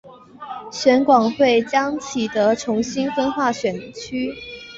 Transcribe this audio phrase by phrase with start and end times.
[0.71, 4.33] 选管会将启德重新分划选区。